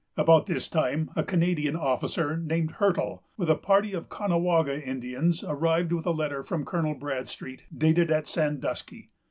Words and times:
About 0.17 0.47
this 0.47 0.67
time, 0.67 1.11
a 1.15 1.23
Canadian 1.23 1.75
officer, 1.75 2.35
named 2.35 2.71
Hertel, 2.79 3.23
with 3.37 3.51
a 3.51 3.55
party 3.55 3.93
of 3.93 4.09
Caughnawaga 4.09 4.81
Indians, 4.81 5.43
arrived 5.43 5.91
with 5.93 6.07
a 6.07 6.09
letter 6.11 6.41
from 6.41 6.65
Colonel 6.65 6.95
Bradstreet, 6.95 7.65
dated 7.71 8.09
at 8.09 8.25
Sandusky. 8.25 9.11